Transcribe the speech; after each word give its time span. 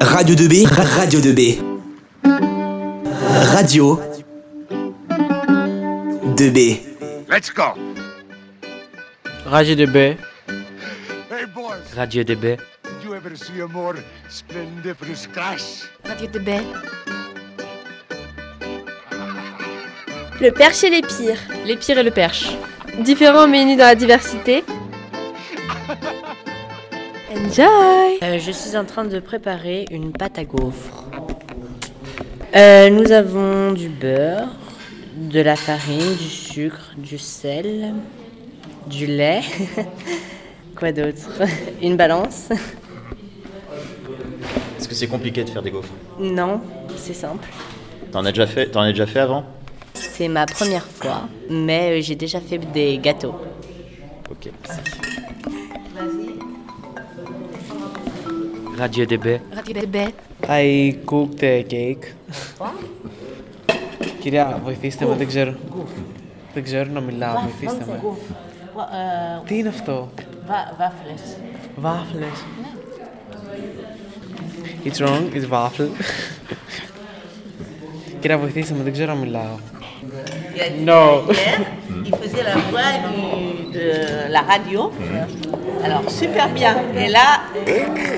Radio 0.00 0.34
2B, 0.34 0.66
Radio 0.96 1.20
2B. 1.20 1.58
Radio 3.52 4.00
2B. 6.36 6.80
Let's 7.28 7.50
go. 7.52 7.74
Radio 9.46 9.74
DB. 9.74 10.16
Hey 11.30 11.46
boys, 11.54 11.94
Radio 11.94 12.22
DB. 12.24 12.56
did 12.56 13.02
you 13.04 13.14
ever 13.14 13.36
see 13.36 13.60
a 13.60 13.68
more 13.68 13.96
splendiferous 14.28 15.26
crash? 15.32 15.88
Radio 16.04 16.26
de 16.28 16.38
baie. 16.40 16.64
Le 20.40 20.50
perche 20.50 20.84
et 20.84 20.90
les 20.90 21.02
pires. 21.02 21.40
Les 21.64 21.76
pires 21.76 21.98
et 21.98 22.02
le 22.02 22.10
perche. 22.10 22.50
Différents 23.00 23.48
menus 23.48 23.76
dans 23.78 23.84
la 23.86 23.94
diversité. 23.94 24.64
Enjoy 27.36 28.18
Euh, 28.22 28.38
je 28.38 28.50
suis 28.50 28.76
en 28.76 28.84
train 28.84 29.04
de 29.04 29.18
préparer 29.20 29.84
une 29.90 30.12
pâte 30.12 30.38
à 30.38 30.44
gaufres. 30.44 31.04
Euh, 32.54 32.88
nous 32.90 33.12
avons 33.12 33.72
du 33.72 33.88
beurre, 33.88 34.48
de 35.16 35.40
la 35.40 35.56
farine, 35.56 36.14
du 36.16 36.28
sucre, 36.28 36.92
du 36.96 37.18
sel, 37.18 37.94
du 38.86 39.06
lait. 39.06 39.42
Quoi 40.76 40.92
d'autre? 40.92 41.42
Une 41.82 41.96
balance 41.96 42.48
Est-ce 44.78 44.88
que 44.88 44.94
c'est 44.94 45.08
compliqué 45.08 45.44
de 45.44 45.50
faire 45.50 45.62
des 45.62 45.70
gaufres? 45.70 45.92
Non, 46.18 46.60
c'est 46.96 47.14
simple. 47.14 47.48
T'en 48.12 48.24
as 48.24 48.32
déjà 48.32 48.46
fait 48.46 48.66
T'en 48.68 48.80
as 48.80 48.90
déjà 48.92 49.06
fait 49.06 49.20
avant? 49.20 49.44
C'est 49.94 50.28
ma 50.28 50.46
première 50.46 50.86
fois, 50.86 51.28
mais 51.50 51.98
euh, 51.98 52.02
j'ai 52.02 52.14
déjà 52.14 52.40
fait 52.40 52.58
des 52.58 52.98
gâteaux. 52.98 53.34
Ok. 54.30 54.50
Radio 58.78 59.06
DB. 59.06 59.40
I 60.48 60.98
cook 61.06 61.36
the 61.40 61.64
cake. 61.68 62.04
Κυρία, 64.20 64.60
βοηθήστε 64.64 65.06
με, 65.06 65.14
δεν 65.14 65.26
ξέρω. 65.26 65.54
Δεν 66.54 66.62
ξέρω 66.62 66.90
να 66.92 67.00
μιλάω, 67.00 67.34
βοηθήστε 67.40 67.84
με. 67.88 68.00
Τι 69.46 69.58
είναι 69.58 69.68
αυτό; 69.68 70.08
Βάφλες. 70.78 71.36
Βάφλες. 71.76 72.44
It's 74.84 75.00
wrong, 75.00 75.34
it's 75.34 75.48
waffle. 75.50 75.88
Κυρία, 78.20 78.38
βοηθήστε 78.38 78.74
με, 78.74 78.82
δεν 78.82 78.92
ξέρω 78.92 79.14
να 79.14 79.20
μιλάω. 79.20 79.56
No. 80.86 81.02
Il 82.08 82.14
faisait 82.20 82.44
la 82.52 82.56
voix 82.70 82.90
de 83.76 83.86
la 84.34 84.42
radio. 84.52 84.80
Mm. 84.90 85.84
Alors, 85.86 86.04
super 86.20 86.46
bien. 86.58 86.74
Et 87.04 87.08
là, 87.08 87.26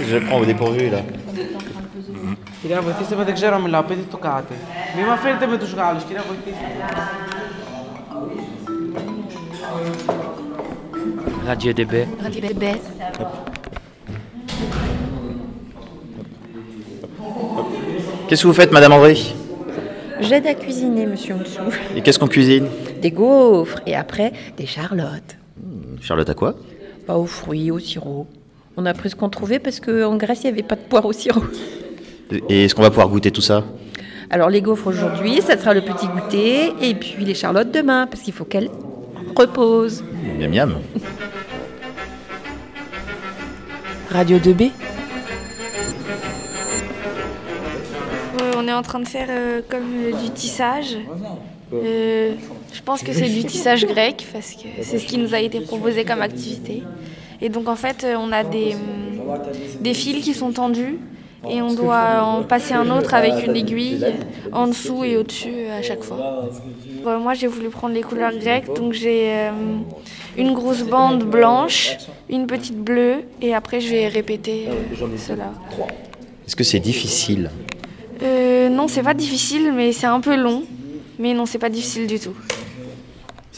Je 0.09 0.17
prends 0.27 0.39
au 0.41 0.45
dépourvu 0.45 0.89
là. 0.89 1.01
Κυρία, 2.61 2.81
βοηθήστε 2.81 3.15
με, 3.15 3.23
δεν 3.23 3.33
ξέρω 3.33 3.51
να 3.57 3.61
μιλάω, 3.61 3.81
πείτε 3.83 4.01
το 4.11 4.17
κάτι. 4.17 4.53
Μην 4.95 5.05
με 5.05 5.11
αφήνετε 5.11 5.47
με 5.47 5.57
τους 5.57 5.73
Γάλλους, 5.73 6.03
κυρία, 6.03 6.23
βοηθήστε 6.27 6.65
με. 6.77 6.85
Radio 11.45 11.73
DB. 11.73 11.93
Radio 12.23 12.41
de 12.47 12.53
baie. 12.61 12.79
Qu'est-ce 18.27 18.41
que 18.43 18.47
vous 18.47 18.53
faites, 18.53 18.71
Madame 18.71 18.93
André 18.93 19.15
J'aide 20.21 20.47
à 20.47 20.53
cuisiner, 20.53 21.05
monsieur 21.05 21.35
en 21.35 21.39
dessous. 21.39 21.59
Et 21.95 22.01
qu'est-ce 22.01 22.17
qu'on 22.17 22.27
cuisine 22.27 22.67
Des 23.01 23.11
gaufres 23.11 23.79
et 23.85 23.95
après 23.95 24.31
des 24.57 24.65
charlottes. 24.65 25.35
Charlotte 26.01 26.29
à 26.29 26.33
quoi 26.33 26.55
Pas 27.05 27.17
aux 27.17 27.25
fruits, 27.25 27.71
au 27.71 27.79
sirop. 27.79 28.27
On 28.80 28.86
a 28.86 28.94
pris 28.94 29.10
ce 29.10 29.16
qu'on 29.16 29.28
trouvait 29.28 29.58
parce 29.58 29.80
qu'en 29.80 30.14
Grèce, 30.16 30.42
il 30.44 30.46
n'y 30.46 30.52
avait 30.52 30.62
pas 30.62 30.76
de 30.76 30.82
poire 30.82 31.04
au 31.04 31.12
sirop. 31.12 31.42
Et 32.48 32.66
est-ce 32.66 32.76
qu'on 32.76 32.82
va 32.82 32.90
pouvoir 32.90 33.08
goûter 33.08 33.32
tout 33.32 33.40
ça? 33.40 33.64
Alors 34.30 34.50
les 34.50 34.62
gaufres 34.62 34.86
aujourd'hui, 34.86 35.42
ça 35.42 35.58
sera 35.58 35.74
le 35.74 35.80
petit 35.80 36.06
goûter. 36.06 36.72
Et 36.80 36.94
puis 36.94 37.24
les 37.24 37.34
charlottes 37.34 37.72
demain, 37.72 38.06
parce 38.06 38.22
qu'il 38.22 38.32
faut 38.32 38.44
qu'elles 38.44 38.70
reposent. 39.34 40.04
Miam 40.38 40.52
miam. 40.52 40.74
Radio 44.10 44.38
de 44.38 44.52
baie. 44.52 44.70
Euh, 48.40 48.52
On 48.58 48.68
est 48.68 48.72
en 48.72 48.82
train 48.82 49.00
de 49.00 49.08
faire 49.08 49.26
euh, 49.28 49.60
comme 49.68 49.92
euh, 50.04 50.12
du 50.22 50.30
tissage. 50.30 50.96
Euh, 51.74 52.32
je 52.72 52.82
pense 52.82 53.02
que 53.02 53.12
c'est 53.12 53.28
du 53.28 53.42
tissage 53.42 53.84
grec 53.86 54.24
parce 54.32 54.52
que 54.52 54.68
c'est 54.82 55.00
ce 55.00 55.06
qui 55.06 55.18
nous 55.18 55.34
a 55.34 55.40
été 55.40 55.58
proposé 55.62 56.04
comme 56.04 56.22
activité. 56.22 56.84
Et 57.40 57.48
donc 57.48 57.68
en 57.68 57.76
fait, 57.76 58.04
euh, 58.04 58.14
on 58.18 58.32
a 58.32 58.44
des, 58.44 58.74
hum, 58.74 59.38
des 59.80 59.94
fils 59.94 60.24
qui 60.24 60.34
sont 60.34 60.52
tendus 60.52 60.98
et 61.48 61.62
on 61.62 61.72
doit 61.72 62.22
en 62.22 62.42
passer 62.42 62.74
un 62.74 62.90
autre 62.90 63.14
avec 63.14 63.46
une 63.46 63.54
aiguille 63.54 64.04
en 64.52 64.66
dessous 64.66 65.04
et 65.04 65.16
au-dessus 65.16 65.52
euh, 65.54 65.78
à 65.78 65.82
chaque 65.82 66.02
fois. 66.02 66.48
Bon, 67.04 67.20
moi, 67.20 67.34
j'ai 67.34 67.46
voulu 67.46 67.68
prendre 67.68 67.94
les 67.94 68.02
couleurs 68.02 68.36
grecques, 68.36 68.74
donc 68.74 68.92
j'ai 68.92 69.30
euh, 69.30 69.50
une 70.36 70.52
grosse 70.52 70.82
bande 70.82 71.22
blanche, 71.22 71.96
une 72.28 72.46
petite 72.46 72.78
bleue 72.78 73.22
et 73.40 73.54
après 73.54 73.80
je 73.80 73.88
vais 73.88 74.08
répéter 74.08 74.66
euh, 74.68 75.06
cela. 75.16 75.52
Est-ce 76.44 76.56
que 76.56 76.64
c'est 76.64 76.80
difficile? 76.80 77.50
Euh, 78.22 78.68
non, 78.68 78.88
c'est 78.88 79.02
pas 79.02 79.14
difficile, 79.14 79.72
mais 79.72 79.92
c'est 79.92 80.06
un 80.06 80.20
peu 80.20 80.34
long. 80.34 80.64
Mais 81.20 81.34
non, 81.34 81.46
c'est 81.46 81.58
pas 81.58 81.68
difficile 81.68 82.06
du 82.06 82.18
tout. 82.18 82.34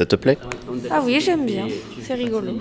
Ça 0.00 0.06
te 0.06 0.16
plaît 0.16 0.38
Ah 0.90 1.02
oui, 1.04 1.20
j'aime 1.20 1.44
bien. 1.44 1.68
C'est 2.00 2.14
rigolo. 2.14 2.52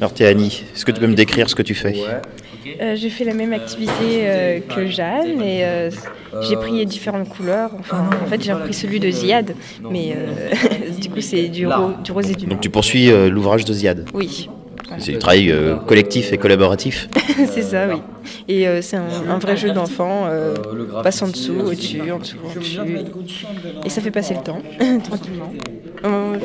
Alors 0.00 0.12
t'es 0.12 0.26
Annie, 0.26 0.64
est-ce 0.74 0.84
que 0.84 0.92
tu 0.92 1.00
peux 1.00 1.06
me 1.06 1.14
décrire 1.14 1.48
ce 1.48 1.54
que 1.54 1.62
tu 1.62 1.74
fais 1.74 1.94
Euh, 2.82 2.94
j'ai 2.94 3.08
fait 3.08 3.24
la 3.24 3.32
même 3.32 3.54
activité 3.54 4.28
euh, 4.28 4.60
que 4.60 4.84
Jeanne 4.86 5.40
et 5.40 5.64
euh, 5.64 5.90
j'ai 6.42 6.56
pris 6.56 6.84
différentes 6.84 7.26
couleurs. 7.30 7.70
Enfin, 7.78 8.06
en 8.22 8.26
fait, 8.26 8.42
j'ai 8.44 8.52
repris 8.52 8.74
celui 8.74 9.00
de 9.00 9.10
Ziad, 9.10 9.54
mais 9.88 10.12
euh, 10.14 10.50
du 11.00 11.08
coup, 11.08 11.22
c'est 11.22 11.48
du, 11.48 11.66
ro- 11.66 11.92
du 12.04 12.12
rose 12.12 12.30
et 12.30 12.34
du 12.34 12.44
blanc. 12.44 12.54
Donc 12.56 12.60
tu 12.60 12.68
poursuis 12.68 13.10
euh, 13.10 13.30
l'ouvrage 13.30 13.64
de 13.64 13.72
Ziad. 13.72 14.04
Oui, 14.12 14.50
C'est 14.98 15.12
du 15.12 15.18
travail 15.18 15.50
euh, 15.50 15.76
collectif 15.76 16.32
et 16.32 16.38
collaboratif. 16.38 17.08
c'est 17.52 17.62
ça, 17.62 17.86
oui. 17.88 18.00
Et 18.48 18.66
euh, 18.68 18.80
c'est 18.82 18.96
un, 18.96 19.04
un 19.28 19.38
vrai 19.38 19.56
jeu 19.56 19.70
d'enfant. 19.72 20.26
Euh, 20.26 20.54
passe 21.02 21.22
en 21.22 21.28
dessous, 21.28 21.54
au-dessus, 21.64 22.00
en 22.12 22.18
dessous, 22.18 22.36
en 22.44 22.58
dessus. 22.58 22.78
Et 23.84 23.88
ça 23.88 24.00
fait 24.00 24.10
passer 24.10 24.34
le 24.34 24.40
temps, 24.42 24.60
tranquillement. 25.04 25.52
Euh, 26.04 26.36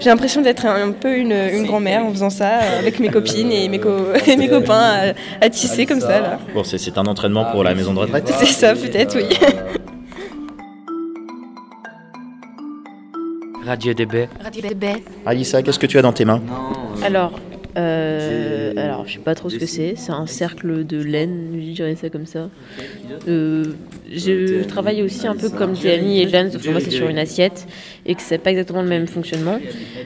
J'ai 0.00 0.10
l'impression 0.10 0.42
d'être 0.42 0.66
un, 0.66 0.88
un 0.88 0.92
peu 0.92 1.16
une, 1.16 1.32
une 1.32 1.64
grand-mère 1.66 2.04
en 2.04 2.10
faisant 2.10 2.28
ça, 2.30 2.48
avec 2.78 2.98
mes 3.00 3.08
copines 3.08 3.50
et 3.50 3.68
mes, 3.68 3.80
co- 3.80 4.12
et 4.26 4.36
mes 4.36 4.48
copains 4.48 5.14
à, 5.40 5.44
à 5.44 5.48
tisser 5.50 5.86
comme 5.86 6.00
ça, 6.00 6.20
là. 6.20 6.38
Bon, 6.54 6.62
c'est 6.64 6.98
un 6.98 7.06
entraînement 7.06 7.46
pour 7.46 7.64
la 7.64 7.74
maison 7.74 7.94
de 7.94 7.98
retraite 8.00 8.30
C'est 8.38 8.46
ça, 8.46 8.74
peut-être, 8.74 9.16
oui. 9.16 9.24
Radio 13.64 13.92
DB. 13.94 14.28
Radio 14.44 14.62
baie. 14.76 15.02
Alissa, 15.24 15.60
qu'est-ce 15.62 15.78
que 15.78 15.86
tu 15.86 15.98
as 15.98 16.02
dans 16.02 16.12
tes 16.12 16.24
mains? 16.24 16.40
Alors, 17.04 17.32
euh, 17.76 18.72
alors 18.76 19.06
je 19.06 19.14
sais 19.14 19.18
pas 19.18 19.34
trop 19.34 19.50
ce 19.50 19.56
que 19.56 19.66
c'est. 19.66 19.94
C'est 19.96 20.12
un 20.12 20.26
cercle 20.26 20.86
de 20.86 20.98
laine, 20.98 21.50
je 21.54 21.72
dirais 21.72 21.94
ça 21.94 22.08
comme 22.08 22.26
ça. 22.26 22.48
Euh, 23.28 23.64
je 24.10 24.64
travaille 24.64 25.02
aussi 25.02 25.26
un 25.26 25.36
peu 25.36 25.50
comme 25.50 25.74
Théanie 25.74 26.22
et 26.22 26.28
Jeanne, 26.28 26.50
sauf 26.50 26.62
que 26.62 26.70
moi 26.70 26.80
c'est 26.80 26.90
sur 26.90 27.08
une 27.08 27.18
assiette 27.18 27.66
et 28.06 28.14
que 28.14 28.22
c'est 28.22 28.38
pas 28.38 28.50
exactement 28.50 28.82
le 28.82 28.88
même 28.88 29.06
fonctionnement. 29.06 29.58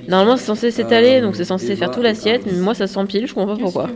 Normalement 0.08 0.36
c'est 0.36 0.46
censé 0.46 0.70
s'étaler, 0.70 1.20
donc 1.20 1.36
c'est 1.36 1.44
censé 1.44 1.76
faire 1.76 1.90
tout 1.90 2.02
l'assiette, 2.02 2.42
mais 2.46 2.58
moi 2.58 2.74
ça 2.74 2.86
s'empile, 2.86 3.26
je 3.26 3.34
comprends 3.34 3.54
pas 3.54 3.62
pourquoi. 3.62 3.90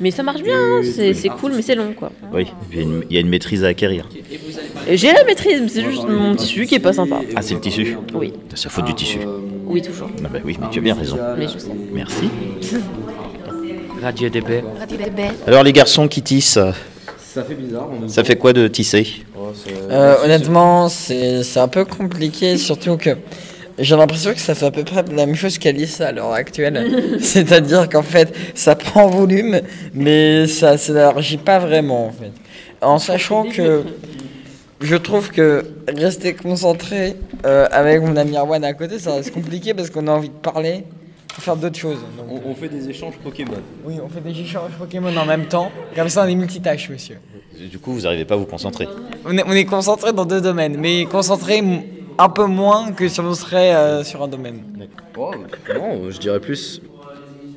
Mais 0.00 0.10
ça 0.10 0.22
marche 0.22 0.42
bien, 0.42 0.56
hein, 0.56 0.80
c'est 0.82 1.12
c'est 1.12 1.28
cool, 1.28 1.52
mais 1.54 1.62
c'est 1.62 1.74
long 1.74 1.92
quoi. 1.92 2.10
Oui, 2.32 2.46
il 2.72 2.78
y, 3.10 3.18
a 3.18 3.20
une, 3.20 3.28
maîtrise 3.28 3.64
à 3.64 3.68
acquérir. 3.68 4.08
J'ai 4.90 5.12
la 5.12 5.24
maîtrise, 5.24 5.60
mais 5.60 5.68
c'est 5.68 5.84
juste 5.84 6.08
mon 6.08 6.34
tissu 6.34 6.66
qui 6.66 6.74
est 6.74 6.80
pas 6.80 6.94
sympa. 6.94 7.20
Ah, 7.36 7.42
c'est 7.42 7.54
le 7.54 7.60
tissu 7.60 7.96
Oui, 8.14 8.32
C'est 8.54 8.64
la 8.64 8.70
faute 8.70 8.86
du 8.86 8.94
tissu. 8.94 9.18
Oui 9.70 9.82
toujours. 9.82 10.10
Ah 10.24 10.28
bah 10.32 10.38
oui, 10.44 10.56
mais 10.60 10.66
tu 10.70 10.78
as 10.78 10.82
bien 10.82 10.94
raison. 10.94 11.18
Mais 11.36 11.46
je 11.48 11.58
sais. 11.58 11.70
Merci. 11.92 12.28
Radio 14.02 14.28
DB. 14.28 14.62
Radio 14.78 14.98
baie. 15.14 15.30
Alors 15.46 15.62
les 15.62 15.72
garçons 15.72 16.08
qui 16.08 16.22
tissent, 16.22 16.58
Ça 17.18 17.44
fait 17.44 17.54
bizarre. 17.54 17.88
On 18.02 18.08
ça 18.08 18.24
fait 18.24 18.36
quoi 18.36 18.52
de 18.52 18.66
tisser 18.68 19.06
Euh, 19.90 20.16
honnêtement, 20.24 20.88
c'est 20.88 21.42
c'est 21.42 21.60
un 21.60 21.68
peu 21.68 21.84
compliqué, 21.84 22.56
surtout 22.56 22.96
que 22.96 23.10
j'ai 23.78 23.96
l'impression 23.96 24.32
que 24.32 24.40
ça 24.40 24.54
fait 24.54 24.66
à 24.66 24.70
peu 24.70 24.84
près 24.84 25.02
la 25.14 25.26
même 25.26 25.34
chose 25.34 25.58
qu'Alice 25.58 26.00
à 26.00 26.12
l'heure 26.12 26.32
actuelle. 26.32 27.18
C'est-à-dire 27.20 27.88
qu'en 27.88 28.02
fait, 28.02 28.34
ça 28.54 28.74
prend 28.74 29.06
volume, 29.08 29.60
mais 29.94 30.46
ça 30.46 30.76
s'élargit 30.78 31.36
pas 31.38 31.58
vraiment, 31.58 32.06
en 32.08 32.12
fait. 32.12 32.32
En 32.82 32.98
sachant 32.98 33.44
que 33.44 33.82
je 34.80 34.96
trouve 34.96 35.30
que 35.30 35.64
rester 35.88 36.34
concentré 36.34 37.16
euh, 37.46 37.66
avec 37.70 38.02
mon 38.02 38.16
ami 38.16 38.36
Arwan 38.36 38.64
à 38.64 38.72
côté, 38.72 38.98
ça 38.98 39.14
reste 39.14 39.32
compliqué 39.32 39.74
parce 39.74 39.90
qu'on 39.90 40.06
a 40.06 40.12
envie 40.12 40.28
de 40.28 40.34
parler, 40.34 40.84
de 41.36 41.42
faire 41.42 41.56
d'autres 41.56 41.78
choses. 41.78 41.98
Donc, 42.16 42.42
On, 42.44 42.50
on 42.50 42.54
fait 42.54 42.68
des 42.68 42.88
échanges 42.88 43.14
Pokémon. 43.22 43.52
oui, 43.84 43.94
on 44.02 44.08
fait 44.08 44.20
des 44.20 44.38
échanges 44.40 44.72
Pokémon 44.78 45.14
en 45.16 45.26
même 45.26 45.46
temps. 45.46 45.70
Comme 45.94 46.08
ça, 46.08 46.24
on 46.24 46.28
est 46.28 46.34
multitâche, 46.34 46.88
monsieur. 46.90 47.18
Du 47.70 47.78
coup, 47.78 47.92
vous 47.92 48.02
n'arrivez 48.02 48.24
pas 48.24 48.34
à 48.34 48.38
vous 48.38 48.46
concentrer. 48.46 48.88
On 49.26 49.36
est, 49.36 49.44
on 49.46 49.52
est 49.52 49.66
concentré 49.66 50.12
dans 50.12 50.24
deux 50.24 50.40
domaines, 50.40 50.76
mais 50.78 51.04
concentré 51.04 51.62
un 52.18 52.28
peu 52.30 52.46
moins 52.46 52.92
que 52.92 53.06
si 53.08 53.20
on 53.20 53.34
serait 53.34 53.74
euh, 53.74 54.02
sur 54.02 54.22
un 54.22 54.28
domaine. 54.28 54.62
Oh, 55.18 55.32
non, 55.74 56.10
je 56.10 56.18
dirais 56.18 56.40
plus. 56.40 56.80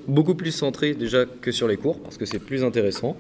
Beaucoup 0.06 0.36
plus 0.36 0.52
centré 0.52 0.94
déjà 0.94 1.20
que 1.26 1.54
sur 1.54 1.66
les 1.70 1.78
cours, 1.78 1.98
parce 2.00 2.18
que 2.18 2.26
c'est 2.26 2.40
plus 2.40 2.66
intéressant. 2.66 3.16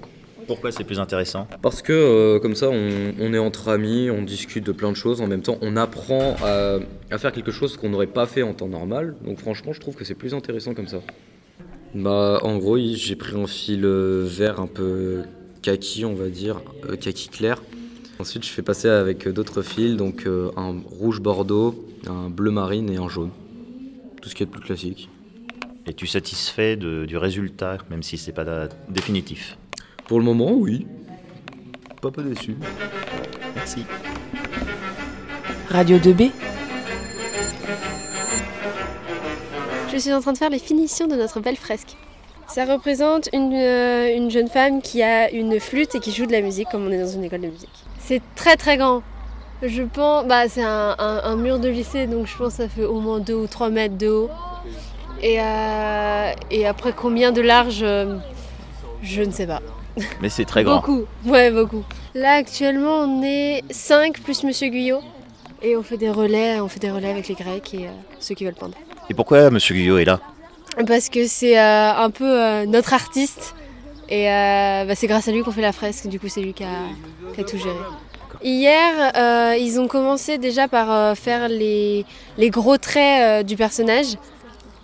Pourquoi 0.47 0.71
c'est 0.71 0.83
plus 0.83 0.99
intéressant 0.99 1.47
Parce 1.61 1.81
que 1.81 1.93
euh, 1.93 2.39
comme 2.39 2.55
ça, 2.55 2.69
on, 2.69 3.13
on 3.19 3.33
est 3.33 3.37
entre 3.39 3.69
amis, 3.69 4.09
on 4.09 4.21
discute 4.23 4.65
de 4.65 4.71
plein 4.71 4.91
de 4.91 4.95
choses 4.97 5.21
en 5.21 5.27
même 5.27 5.41
temps, 5.41 5.57
on 5.61 5.75
apprend 5.77 6.35
à, 6.43 6.79
à 7.11 7.17
faire 7.17 7.31
quelque 7.31 7.51
chose 7.51 7.77
qu'on 7.77 7.89
n'aurait 7.89 8.07
pas 8.07 8.25
fait 8.25 8.43
en 8.43 8.53
temps 8.53 8.67
normal. 8.67 9.15
Donc 9.25 9.39
franchement, 9.39 9.73
je 9.73 9.79
trouve 9.79 9.95
que 9.95 10.03
c'est 10.03 10.15
plus 10.15 10.33
intéressant 10.33 10.73
comme 10.73 10.87
ça. 10.87 10.99
Bah, 11.95 12.39
en 12.41 12.57
gros, 12.57 12.77
j'ai 12.77 13.15
pris 13.15 13.35
un 13.39 13.47
fil 13.47 13.85
euh, 13.85 14.25
vert 14.27 14.59
un 14.59 14.67
peu 14.67 15.21
kaki, 15.61 16.05
on 16.05 16.15
va 16.15 16.27
dire, 16.29 16.61
euh, 16.89 16.95
kaki 16.95 17.29
clair. 17.29 17.61
Ensuite, 18.19 18.45
je 18.45 18.49
fais 18.49 18.61
passer 18.61 18.89
avec 18.89 19.27
d'autres 19.27 19.61
fils, 19.61 19.95
donc 19.95 20.25
euh, 20.25 20.51
un 20.57 20.75
rouge 20.99 21.21
bordeaux, 21.21 21.87
un 22.07 22.29
bleu 22.29 22.51
marine 22.51 22.89
et 22.89 22.97
un 22.97 23.09
jaune. 23.09 23.29
Tout 24.21 24.29
ce 24.29 24.35
qui 24.35 24.43
est 24.43 24.45
de 24.45 24.51
plus 24.51 24.61
classique. 24.61 25.09
Et 25.85 25.93
tu 25.93 26.07
satisfait 26.07 26.75
de- 26.77 27.05
du 27.05 27.17
résultat, 27.17 27.77
même 27.89 28.03
si 28.03 28.17
c'est 28.17 28.31
pas 28.31 28.69
définitif 28.89 29.57
Pour 30.07 30.19
le 30.19 30.25
moment, 30.25 30.51
oui. 30.51 30.85
Pas 32.01 32.11
peu 32.11 32.23
déçu. 32.23 32.57
Merci. 33.55 33.85
Radio 35.69 35.97
2B. 35.97 36.31
Je 39.91 39.97
suis 39.97 40.13
en 40.13 40.21
train 40.21 40.33
de 40.33 40.37
faire 40.37 40.49
les 40.49 40.59
finitions 40.59 41.07
de 41.07 41.15
notre 41.15 41.39
belle 41.39 41.55
fresque. 41.55 41.95
Ça 42.47 42.65
représente 42.65 43.29
une, 43.33 43.53
euh, 43.53 44.15
une 44.15 44.29
jeune 44.29 44.47
femme 44.49 44.81
qui 44.81 45.01
a 45.01 45.31
une 45.31 45.59
flûte 45.59 45.95
et 45.95 45.99
qui 45.99 46.11
joue 46.11 46.25
de 46.25 46.31
la 46.31 46.41
musique 46.41 46.67
comme 46.69 46.85
on 46.85 46.91
est 46.91 46.99
dans 46.99 47.07
une 47.07 47.23
école 47.23 47.41
de 47.41 47.47
musique. 47.47 47.69
C'est 47.99 48.21
très 48.35 48.57
très 48.57 48.77
grand. 48.77 49.01
Je 49.61 49.81
pense, 49.83 50.25
bah 50.25 50.49
c'est 50.49 50.61
un, 50.63 50.95
un- 50.99 51.21
un 51.23 51.35
mur 51.37 51.57
de 51.57 51.69
lycée 51.69 52.05
donc 52.05 52.27
je 52.27 52.35
pense 52.37 52.49
que 52.57 52.63
ça 52.63 52.67
fait 52.69 52.83
au 52.83 52.99
moins 52.99 53.19
2 53.19 53.33
ou 53.33 53.47
3 53.47 53.69
mètres 53.69 53.97
de 53.97 54.09
haut. 54.09 54.29
Et, 55.21 55.39
euh, 55.39 56.31
et 56.51 56.67
après 56.67 56.91
combien 56.91 57.31
de 57.31 57.39
large, 57.41 57.79
euh, 57.81 58.17
je 59.01 59.21
ne 59.21 59.31
sais 59.31 59.47
pas. 59.47 59.61
Mais 60.21 60.29
c'est 60.29 60.45
très 60.45 60.63
grand. 60.63 60.75
Beaucoup, 60.77 61.03
ouais 61.25 61.51
beaucoup. 61.51 61.83
Là 62.15 62.33
actuellement 62.33 62.99
on 63.01 63.23
est 63.23 63.61
5 63.69 64.19
plus 64.21 64.43
Monsieur 64.43 64.69
Guyot 64.69 65.01
et 65.61 65.77
on 65.77 65.83
fait 65.83 65.97
des 65.97 66.09
relais, 66.09 66.59
on 66.59 66.67
fait 66.67 66.79
des 66.79 66.91
relais 66.91 67.09
avec 67.09 67.27
les 67.27 67.35
Grecs 67.35 67.73
et 67.73 67.87
euh, 67.87 67.91
ceux 68.19 68.35
qui 68.35 68.45
veulent 68.45 68.53
peindre. 68.55 68.75
Et 69.09 69.13
pourquoi 69.13 69.49
Monsieur 69.49 69.75
Guyot 69.75 69.97
est 69.99 70.05
là? 70.05 70.19
Parce 70.87 71.09
que 71.09 71.27
c'est 71.27 71.59
euh, 71.59 71.93
un 71.93 72.09
peu 72.09 72.25
euh, 72.25 72.65
notre 72.65 72.93
artiste 72.93 73.55
et 74.09 74.25
bah, 74.25 74.95
c'est 74.95 75.07
grâce 75.07 75.27
à 75.27 75.31
lui 75.31 75.41
qu'on 75.43 75.51
fait 75.51 75.61
la 75.61 75.71
fresque, 75.71 76.07
du 76.07 76.19
coup 76.19 76.27
c'est 76.27 76.41
lui 76.41 76.53
qui 76.53 76.63
a, 76.63 76.67
qui 77.33 77.41
a 77.41 77.43
tout 77.43 77.57
géré. 77.57 77.75
Hier, 78.43 79.55
ils 79.57 79.79
ont 79.79 79.87
commencé 79.87 80.37
déjà 80.37 80.67
par 80.67 81.17
faire 81.17 81.47
les, 81.47 82.05
les 82.37 82.49
gros 82.49 82.77
traits 82.77 83.45
du 83.45 83.55
personnage, 83.55 84.17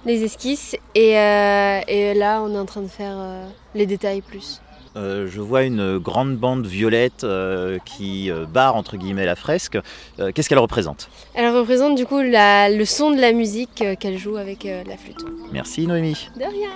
les 0.06 0.24
esquisses, 0.24 0.76
et, 0.96 1.18
euh, 1.18 1.82
et 1.88 2.14
là 2.14 2.42
on 2.42 2.54
est 2.54 2.58
en 2.58 2.66
train 2.66 2.82
de 2.82 2.88
faire 2.88 3.16
euh, 3.16 3.46
les 3.76 3.86
détails 3.86 4.22
plus. 4.22 4.62
Euh, 4.96 5.28
je 5.32 5.40
vois 5.40 5.64
une 5.64 6.00
grande 6.00 6.36
bande 6.38 6.66
violette 6.66 7.24
euh, 7.24 7.78
qui 7.86 8.32
euh, 8.32 8.46
barre 8.46 8.76
entre 8.76 8.98
guillemets 8.98 9.26
la 9.26 9.36
fresque. 9.36 9.78
Euh, 10.20 10.32
Qu'est-ce 10.34 10.50
qu'elle 10.50 10.58
représente? 10.60 11.10
Elle 11.36 11.50
représente 11.56 11.96
du 11.96 12.06
coup 12.06 12.20
la- 12.22 12.70
le 12.70 12.86
son 12.86 13.12
de 13.12 13.22
la 13.22 13.32
musique 13.32 13.82
euh, 13.84 13.96
qu'elle 13.96 14.18
joue 14.18 14.38
avec 14.38 14.66
euh, 14.66 14.84
la 14.88 14.98
flûte. 14.98 15.24
Merci 15.52 15.86
Noémie. 15.86 16.28
De 16.36 16.42
rien 16.44 16.70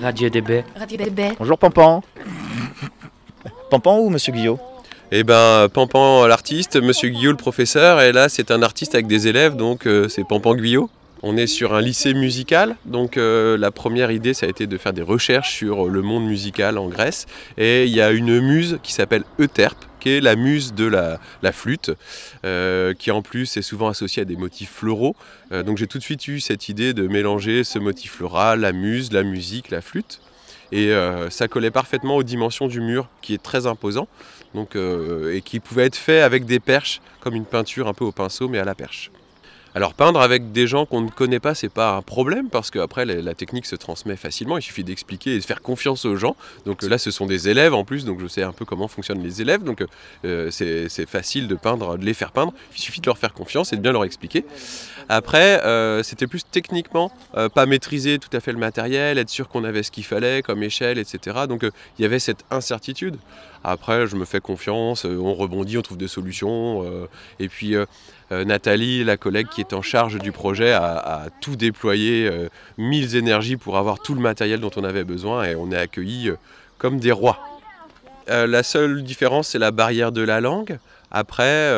Radio 0.00 0.28
DB. 0.30 0.64
Radio 0.78 0.98
bébé. 0.98 1.32
Bonjour 1.38 1.58
Pampan. 1.58 2.02
Pampan 3.70 3.98
ou 3.98 4.10
Monsieur 4.10 4.32
Guyot 4.32 4.58
Eh 5.12 5.22
ben, 5.24 5.68
Pampan 5.72 6.26
l'artiste, 6.26 6.76
Monsieur 6.76 7.08
Guillot 7.08 7.30
le 7.32 7.36
professeur, 7.36 8.00
et 8.00 8.12
là 8.12 8.28
c'est 8.28 8.50
un 8.50 8.62
artiste 8.62 8.94
avec 8.94 9.06
des 9.06 9.26
élèves, 9.28 9.54
donc 9.56 9.86
euh, 9.86 10.08
c'est 10.08 10.24
Pampan 10.24 10.54
Guyot. 10.54 10.88
On 11.22 11.36
est 11.36 11.46
sur 11.46 11.74
un 11.74 11.80
lycée 11.80 12.14
musical, 12.14 12.76
donc 12.84 13.16
euh, 13.16 13.56
la 13.56 13.70
première 13.70 14.10
idée 14.10 14.34
ça 14.34 14.46
a 14.46 14.48
été 14.48 14.66
de 14.66 14.78
faire 14.78 14.92
des 14.92 15.02
recherches 15.02 15.54
sur 15.54 15.86
le 15.86 16.02
monde 16.02 16.26
musical 16.26 16.78
en 16.78 16.88
Grèce, 16.88 17.26
et 17.56 17.84
il 17.84 17.94
y 17.94 18.00
a 18.00 18.10
une 18.10 18.40
muse 18.40 18.78
qui 18.82 18.92
s'appelle 18.92 19.24
Euterpe, 19.40 19.84
qui 20.00 20.10
est 20.10 20.20
la 20.20 20.36
muse 20.36 20.74
de 20.74 20.84
la, 20.84 21.18
flûte, 21.52 21.90
euh, 22.44 22.94
qui 22.94 23.10
en 23.10 23.22
plus 23.22 23.56
est 23.56 23.62
souvent 23.62 23.88
associée 23.88 24.22
à 24.22 24.24
des 24.24 24.36
motifs 24.36 24.70
floraux. 24.70 25.16
Euh, 25.52 25.62
donc 25.62 25.78
j'ai 25.78 25.86
tout 25.86 25.98
de 25.98 26.02
suite 26.02 26.28
eu 26.28 26.38
cette 26.40 26.68
idée 26.68 26.92
de 26.92 27.08
mélanger 27.08 27.64
ce 27.64 27.78
motif 27.78 28.12
floral, 28.12 28.60
la 28.60 28.72
muse, 28.72 29.12
la 29.12 29.22
musique, 29.22 29.70
la 29.70 29.80
flûte. 29.80 30.20
Et 30.72 30.90
euh, 30.92 31.30
ça 31.30 31.48
collait 31.48 31.70
parfaitement 31.70 32.16
aux 32.16 32.22
dimensions 32.22 32.66
du 32.66 32.80
mur, 32.80 33.08
qui 33.22 33.34
est 33.34 33.42
très 33.42 33.66
imposant, 33.66 34.08
euh, 34.74 35.34
et 35.34 35.40
qui 35.42 35.60
pouvait 35.60 35.86
être 35.86 35.96
fait 35.96 36.22
avec 36.22 36.44
des 36.44 36.60
perches, 36.60 37.00
comme 37.20 37.34
une 37.34 37.44
peinture 37.44 37.88
un 37.88 37.94
peu 37.94 38.04
au 38.04 38.12
pinceau, 38.12 38.48
mais 38.48 38.58
à 38.58 38.64
la 38.64 38.74
perche. 38.74 39.10
Alors 39.76 39.92
peindre 39.92 40.22
avec 40.22 40.52
des 40.52 40.66
gens 40.66 40.86
qu'on 40.86 41.02
ne 41.02 41.10
connaît 41.10 41.38
pas, 41.38 41.54
c'est 41.54 41.68
pas 41.68 41.96
un 41.96 42.00
problème 42.00 42.48
parce 42.48 42.70
qu'après 42.70 43.04
la, 43.04 43.16
la 43.16 43.34
technique 43.34 43.66
se 43.66 43.76
transmet 43.76 44.16
facilement. 44.16 44.56
Il 44.56 44.62
suffit 44.62 44.84
d'expliquer 44.84 45.34
et 45.34 45.38
de 45.38 45.44
faire 45.44 45.60
confiance 45.60 46.06
aux 46.06 46.16
gens. 46.16 46.34
Donc 46.64 46.82
là, 46.82 46.96
ce 46.96 47.10
sont 47.10 47.26
des 47.26 47.50
élèves 47.50 47.74
en 47.74 47.84
plus, 47.84 48.06
donc 48.06 48.18
je 48.20 48.26
sais 48.26 48.42
un 48.42 48.52
peu 48.52 48.64
comment 48.64 48.88
fonctionnent 48.88 49.22
les 49.22 49.42
élèves. 49.42 49.64
Donc 49.64 49.84
euh, 50.24 50.50
c'est 50.50 51.06
facile 51.06 51.46
de 51.46 51.56
peindre, 51.56 51.98
de 51.98 52.06
les 52.06 52.14
faire 52.14 52.32
peindre. 52.32 52.54
Il 52.74 52.80
suffit 52.80 53.02
de 53.02 53.06
leur 53.06 53.18
faire 53.18 53.34
confiance 53.34 53.74
et 53.74 53.76
de 53.76 53.82
bien 53.82 53.92
leur 53.92 54.04
expliquer. 54.06 54.46
Après, 55.10 55.62
euh, 55.66 56.02
c'était 56.02 56.26
plus 56.26 56.44
techniquement, 56.50 57.12
euh, 57.36 57.50
pas 57.50 57.66
maîtriser 57.66 58.18
tout 58.18 58.34
à 58.34 58.40
fait 58.40 58.52
le 58.52 58.58
matériel, 58.58 59.18
être 59.18 59.28
sûr 59.28 59.46
qu'on 59.46 59.62
avait 59.62 59.82
ce 59.82 59.90
qu'il 59.90 60.04
fallait 60.04 60.40
comme 60.40 60.62
échelle, 60.62 60.96
etc. 60.96 61.40
Donc 61.46 61.66
il 61.98 62.02
y 62.02 62.06
avait 62.06 62.18
cette 62.18 62.46
incertitude. 62.50 63.16
Après, 63.62 64.06
je 64.06 64.16
me 64.16 64.24
fais 64.24 64.40
confiance, 64.40 65.04
on 65.04 65.34
rebondit, 65.34 65.76
on 65.76 65.82
trouve 65.82 65.98
des 65.98 66.08
solutions. 66.08 66.84
et 67.40 67.48
puis 67.48 67.74
Nathalie, 68.30 69.02
la 69.02 69.16
collègue 69.16 69.48
qui 69.48 69.60
est 69.60 69.65
en 69.72 69.82
charge 69.82 70.18
du 70.18 70.32
projet, 70.32 70.72
a, 70.72 71.26
tout 71.40 71.56
déployé, 71.56 72.28
euh, 72.28 72.48
mille 72.78 73.16
énergies 73.16 73.56
pour 73.56 73.76
avoir 73.76 74.00
tout 74.00 74.14
le 74.14 74.20
matériel 74.20 74.60
dont 74.60 74.70
on 74.76 74.84
avait 74.84 75.04
besoin 75.04 75.44
et 75.44 75.54
on 75.54 75.70
est 75.70 75.76
accueillis 75.76 76.30
euh, 76.30 76.36
comme 76.78 76.98
des 76.98 77.12
rois. 77.12 77.38
Euh, 78.28 78.46
la 78.46 78.62
seule 78.62 79.02
différence, 79.02 79.48
c'est 79.48 79.58
la 79.58 79.70
barrière 79.70 80.12
de 80.12 80.22
la 80.22 80.40
langue. 80.40 80.78
Après, 81.12 81.70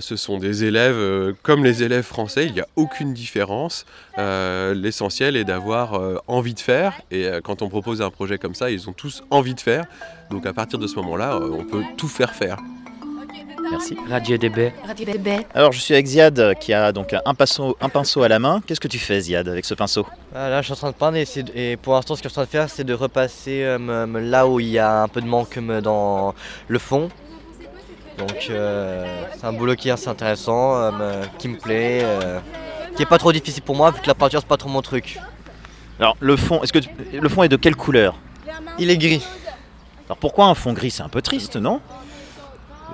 ce 0.00 0.14
sont 0.16 0.38
des 0.38 0.62
élèves 0.62 1.34
comme 1.42 1.64
les 1.64 1.82
élèves 1.82 2.04
français, 2.04 2.46
il 2.46 2.52
n'y 2.54 2.60
a 2.60 2.68
aucune 2.76 3.12
différence. 3.12 3.84
L'essentiel 4.16 5.36
est 5.36 5.44
d'avoir 5.44 6.00
envie 6.28 6.54
de 6.54 6.60
faire. 6.60 7.00
Et 7.10 7.28
quand 7.42 7.60
on 7.60 7.68
propose 7.68 8.00
un 8.00 8.10
projet 8.10 8.38
comme 8.38 8.54
ça, 8.54 8.70
ils 8.70 8.88
ont 8.88 8.92
tous 8.92 9.24
envie 9.30 9.54
de 9.54 9.60
faire. 9.60 9.84
Donc 10.30 10.46
à 10.46 10.52
partir 10.52 10.78
de 10.78 10.86
ce 10.86 10.94
moment-là, 10.94 11.40
on 11.42 11.64
peut 11.64 11.82
tout 11.96 12.08
faire 12.08 12.32
faire. 12.32 12.58
Merci. 13.70 13.96
Radio 14.08 14.36
DB. 14.36 14.72
Radio 14.86 15.06
bébé. 15.06 15.46
Alors 15.54 15.72
je 15.72 15.80
suis 15.80 15.94
avec 15.94 16.06
Ziad 16.06 16.38
euh, 16.38 16.54
qui 16.54 16.72
a 16.72 16.92
donc 16.92 17.14
un 17.24 17.34
pinceau, 17.34 17.76
un 17.80 17.88
pinceau 17.88 18.22
à 18.22 18.28
la 18.28 18.38
main. 18.38 18.60
Qu'est-ce 18.66 18.80
que 18.80 18.88
tu 18.88 18.98
fais 18.98 19.20
Ziad 19.20 19.48
avec 19.48 19.64
ce 19.64 19.74
pinceau? 19.74 20.06
Ah, 20.34 20.48
là, 20.48 20.60
je 20.60 20.66
suis 20.66 20.72
en 20.72 20.76
train 20.76 20.90
de 20.90 20.94
peindre 20.96 21.16
et, 21.16 21.24
c'est- 21.24 21.54
et 21.56 21.76
pour 21.76 21.94
l'instant, 21.94 22.14
ce 22.16 22.22
que 22.22 22.28
je 22.28 22.32
suis 22.32 22.40
en 22.40 22.44
train 22.44 22.46
de 22.46 22.50
faire, 22.50 22.70
c'est 22.70 22.84
de 22.84 22.94
repasser 22.94 23.62
euh, 23.64 23.78
me- 23.78 24.06
me- 24.06 24.20
là 24.20 24.46
où 24.46 24.60
il 24.60 24.68
y 24.68 24.78
a 24.78 25.02
un 25.02 25.08
peu 25.08 25.20
de 25.20 25.26
manque 25.26 25.56
me, 25.56 25.80
dans 25.80 26.34
le 26.68 26.78
fond. 26.78 27.08
Donc, 28.18 28.48
euh, 28.50 29.04
c'est 29.38 29.46
un 29.46 29.52
boulot 29.52 29.74
qui 29.76 29.88
est 29.88 29.92
assez 29.92 30.08
intéressant, 30.08 30.76
euh, 30.76 30.90
me- 30.92 31.38
qui 31.38 31.48
me 31.48 31.56
plaît, 31.58 32.00
euh, 32.02 32.40
qui 32.96 33.02
est 33.02 33.06
pas 33.06 33.18
trop 33.18 33.32
difficile 33.32 33.62
pour 33.62 33.76
moi 33.76 33.90
vu 33.90 34.00
que 34.00 34.06
la 34.06 34.14
peinture, 34.14 34.40
c'est 34.40 34.48
pas 34.48 34.56
trop 34.56 34.68
mon 34.68 34.82
truc. 34.82 35.18
Alors 36.00 36.16
le 36.20 36.36
fond, 36.36 36.62
est-ce 36.62 36.72
que 36.72 36.78
tu- 36.78 36.90
le 37.12 37.28
fond 37.28 37.42
est 37.42 37.48
de 37.48 37.56
quelle 37.56 37.76
couleur? 37.76 38.16
Il 38.78 38.90
est 38.90 38.96
gris. 38.98 39.24
Alors 40.06 40.16
pourquoi 40.18 40.46
un 40.46 40.54
fond 40.54 40.72
gris? 40.72 40.90
C'est 40.90 41.02
un 41.02 41.08
peu 41.08 41.22
triste, 41.22 41.56
non? 41.56 41.80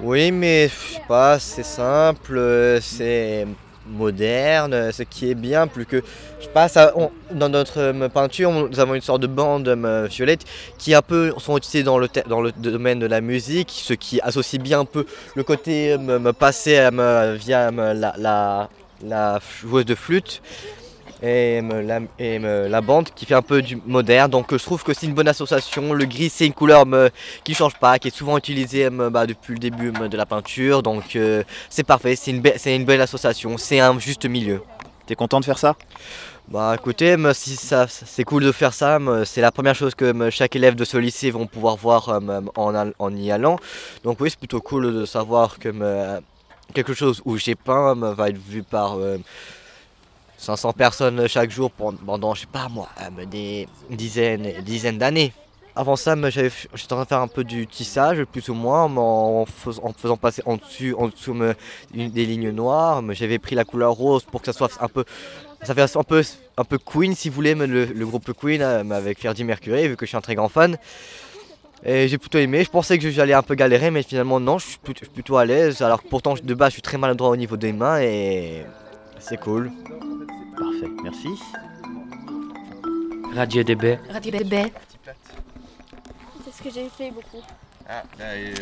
Oui, 0.02 0.32
mais 0.32 0.68
je 0.68 0.94
sais 0.94 1.02
pas, 1.08 1.38
c'est 1.38 1.62
simple, 1.64 2.40
c'est 2.82 3.46
moderne, 3.86 4.90
ce 4.92 5.02
qui 5.02 5.30
est 5.30 5.34
bien, 5.34 5.66
plus 5.66 5.84
que 5.86 6.02
je 6.40 6.44
sais 6.46 6.50
pas, 6.50 6.68
ça, 6.68 6.92
dans 7.30 7.48
notre 7.50 7.78
euh, 7.80 8.08
peinture, 8.08 8.50
nous 8.50 8.80
avons 8.80 8.94
une 8.94 9.02
sorte 9.02 9.20
de 9.20 9.26
bande 9.26 9.68
euh, 9.68 10.06
violette 10.10 10.44
qui 10.78 10.94
un 10.94 11.02
peu 11.02 11.32
sont 11.38 11.56
utilisées 11.58 11.82
dans 11.84 11.98
le, 11.98 12.08
dans 12.26 12.40
le 12.40 12.50
domaine 12.52 12.98
de 12.98 13.06
la 13.06 13.20
musique, 13.20 13.70
ce 13.70 13.92
qui 13.92 14.20
associe 14.22 14.60
bien 14.60 14.80
un 14.80 14.84
peu 14.86 15.04
le 15.36 15.42
côté 15.44 15.92
euh, 15.92 15.98
me, 15.98 16.18
me- 16.18 17.34
via 17.36 17.70
la, 17.70 18.68
la 19.06 19.40
joueuse 19.60 19.84
de 19.84 19.94
flûte 19.94 20.40
et, 21.24 21.60
la, 21.62 22.00
et 22.18 22.38
me, 22.38 22.68
la 22.68 22.80
bande 22.80 23.08
qui 23.14 23.24
fait 23.24 23.34
un 23.34 23.42
peu 23.42 23.62
du 23.62 23.76
moderne. 23.86 24.30
Donc 24.30 24.52
euh, 24.52 24.58
je 24.58 24.64
trouve 24.64 24.82
que 24.82 24.92
c'est 24.92 25.06
une 25.06 25.14
bonne 25.14 25.28
association. 25.28 25.92
Le 25.92 26.04
gris 26.04 26.30
c'est 26.30 26.46
une 26.46 26.52
couleur 26.52 26.84
me, 26.86 27.10
qui 27.44 27.52
ne 27.52 27.56
change 27.56 27.74
pas, 27.76 27.98
qui 27.98 28.08
est 28.08 28.16
souvent 28.16 28.36
utilisée 28.36 28.90
me, 28.90 29.10
bah, 29.10 29.26
depuis 29.26 29.54
le 29.54 29.58
début 29.58 29.90
me, 29.90 30.08
de 30.08 30.16
la 30.16 30.26
peinture. 30.26 30.82
Donc 30.82 31.16
euh, 31.16 31.42
c'est 31.70 31.84
parfait, 31.84 32.14
c'est 32.16 32.30
une, 32.30 32.42
be- 32.42 32.58
c'est 32.58 32.76
une 32.76 32.84
belle 32.84 33.00
association, 33.00 33.56
c'est 33.58 33.80
un 33.80 33.98
juste 33.98 34.26
milieu. 34.26 34.60
T'es 35.06 35.14
content 35.14 35.40
de 35.40 35.44
faire 35.44 35.58
ça? 35.58 35.76
Bah 36.48 36.74
écoutez, 36.78 37.16
si 37.32 37.56
ça, 37.56 37.86
c'est 37.88 38.24
cool 38.24 38.42
de 38.44 38.52
faire 38.52 38.74
ça, 38.74 38.98
c'est 39.24 39.40
la 39.40 39.50
première 39.50 39.74
chose 39.74 39.94
que 39.94 40.28
chaque 40.28 40.54
élève 40.56 40.74
de 40.74 40.84
ce 40.84 40.98
lycée 40.98 41.30
vont 41.30 41.46
pouvoir 41.46 41.76
voir 41.76 42.08
euh, 42.10 42.40
en, 42.56 43.16
y 43.16 43.30
allant. 43.30 43.58
Donc 44.02 44.20
oui, 44.20 44.28
c'est 44.28 44.38
plutôt 44.38 44.60
cool 44.60 44.92
de 44.92 45.06
savoir 45.06 45.58
que 45.58 45.72
quelque 46.74 46.92
chose 46.92 47.22
où 47.24 47.38
j'ai 47.38 47.54
peint 47.54 47.94
va 47.94 48.28
être 48.28 48.36
vu 48.36 48.62
par 48.62 48.98
euh, 48.98 49.16
500 50.38 50.72
personnes 50.72 51.26
chaque 51.28 51.50
jour 51.50 51.70
pendant, 51.70 52.34
je 52.34 52.42
sais 52.42 52.46
pas 52.46 52.68
moi, 52.68 52.88
euh, 53.00 53.24
des 53.26 53.68
dizaines, 53.90 54.62
dizaines 54.62 54.98
d'années. 54.98 55.32
Avant 55.76 55.96
ça, 55.96 56.14
j'étais 56.30 56.52
en 56.72 56.86
train 56.86 57.02
de 57.02 57.08
faire 57.08 57.20
un 57.20 57.26
peu 57.26 57.42
du 57.42 57.66
tissage, 57.66 58.22
plus 58.26 58.48
ou 58.48 58.54
moins, 58.54 58.84
en, 58.84 59.44
fais- 59.44 59.80
en 59.82 59.92
faisant 59.92 60.16
passer 60.16 60.40
en 60.46 60.56
dessus, 60.56 60.94
en 60.96 61.08
dessous 61.08 61.36
des 61.92 62.26
lignes 62.26 62.50
noires. 62.50 63.02
J'avais 63.10 63.40
pris 63.40 63.56
la 63.56 63.64
couleur 63.64 63.90
rose 63.92 64.22
pour 64.22 64.40
que 64.40 64.46
ça 64.46 64.52
soit 64.52 64.70
un 64.80 64.86
peu, 64.86 65.04
ça 65.64 65.74
fait 65.74 65.96
un 65.96 66.02
peu, 66.04 66.22
un 66.56 66.64
peu 66.64 66.78
Queen, 66.78 67.16
si 67.16 67.28
vous 67.28 67.34
voulez, 67.34 67.54
le, 67.56 67.86
le 67.86 68.06
groupe 68.06 68.32
Queen 68.38 68.62
euh, 68.62 68.88
avec 68.92 69.18
Freddie 69.18 69.42
Mercury, 69.42 69.88
vu 69.88 69.96
que 69.96 70.06
je 70.06 70.10
suis 70.10 70.16
un 70.16 70.20
très 70.20 70.36
grand 70.36 70.48
fan. 70.48 70.76
Et 71.84 72.06
j'ai 72.06 72.18
plutôt 72.18 72.38
aimé. 72.38 72.62
Je 72.62 72.70
pensais 72.70 72.96
que 72.98 73.10
j'allais 73.10 73.34
un 73.34 73.42
peu 73.42 73.56
galérer, 73.56 73.90
mais 73.90 74.02
finalement 74.04 74.38
non, 74.38 74.58
je 74.58 74.66
suis 74.68 74.78
plutôt, 74.78 75.00
je 75.00 75.06
suis 75.06 75.12
plutôt 75.14 75.36
à 75.38 75.44
l'aise. 75.44 75.82
Alors 75.82 76.02
que 76.02 76.08
pourtant 76.08 76.34
de 76.40 76.54
base 76.54 76.68
je 76.70 76.74
suis 76.74 76.82
très 76.82 76.98
maladroit 76.98 77.30
au 77.30 77.36
niveau 77.36 77.56
des 77.56 77.72
mains 77.72 77.98
et 78.00 78.64
c'est 79.18 79.38
cool. 79.40 79.70
Parfait, 80.56 80.90
merci. 81.02 81.28
Radio 83.34 83.62
DB. 83.62 83.98
Radio 84.10 84.30
DB. 84.30 84.72
C'est 86.44 86.52
ce 86.56 86.62
que 86.62 86.70
j'ai 86.70 86.88
fait 86.88 87.10
beaucoup. 87.10 87.42
Ah, 87.88 88.02
là, 88.18 88.24
euh, 88.34 88.54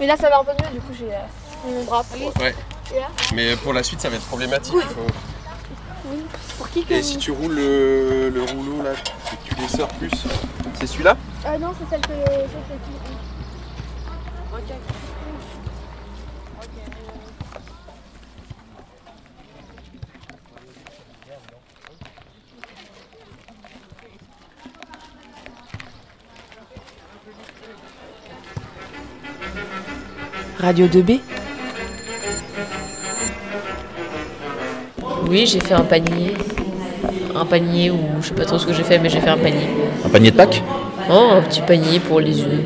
Mais 0.00 0.06
là, 0.06 0.16
ça 0.16 0.28
va 0.30 0.40
un 0.40 0.44
peu 0.44 0.52
mieux, 0.52 0.70
du 0.74 0.80
coup, 0.80 0.92
j'ai 0.98 1.12
euh, 1.12 1.18
mon 1.66 1.84
bras. 1.84 2.04
Ouais. 2.40 2.54
Et 2.94 2.98
là 3.00 3.08
Mais 3.34 3.56
pour 3.56 3.72
la 3.72 3.82
suite, 3.82 4.00
ça 4.00 4.08
va 4.08 4.16
être 4.16 4.26
problématique. 4.26 4.74
Oui. 4.74 4.82
il 4.84 4.94
faut- 4.94 5.06
Oui. 6.10 6.22
Pour 6.58 6.68
qui 6.70 6.84
que. 6.84 6.94
Et 6.94 7.02
si 7.02 7.16
tu 7.18 7.30
roules 7.32 7.54
le, 7.54 8.28
le 8.30 8.42
rouleau 8.42 8.82
là, 8.82 8.92
et 8.92 9.48
que 9.48 9.54
tu 9.54 9.60
les 9.60 9.68
sors 9.68 9.88
plus, 9.88 10.10
c'est 10.74 10.86
celui-là? 10.86 11.16
Ah 11.44 11.58
non, 11.58 11.72
c'est 11.78 11.88
celle 11.90 12.00
que. 12.00 12.08
celle 12.08 12.78
que- 12.78 14.56
Ok. 14.56 14.76
Radio 30.72 30.86
2B. 30.86 31.20
Oui, 35.28 35.46
j'ai 35.46 35.60
fait 35.60 35.74
un 35.74 35.84
panier. 35.84 36.32
Un 37.36 37.44
panier 37.44 37.90
ou 37.90 37.98
je 38.22 38.28
sais 38.28 38.34
pas 38.34 38.46
trop 38.46 38.56
ce 38.56 38.64
que 38.64 38.72
j'ai 38.72 38.82
fait, 38.82 38.98
mais 38.98 39.10
j'ai 39.10 39.20
fait 39.20 39.28
un 39.28 39.36
panier. 39.36 39.68
Un 40.02 40.08
panier 40.08 40.30
de 40.30 40.36
Pâques 40.36 40.62
Oh, 41.10 41.28
un 41.32 41.42
petit 41.42 41.60
panier 41.60 42.00
pour 42.00 42.20
les 42.20 42.40
œufs. 42.40 42.64